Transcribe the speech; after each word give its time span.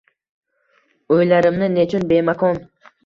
O’ylarimni 1.15 1.67
nechun 1.75 2.09
bemakon? 2.13 2.59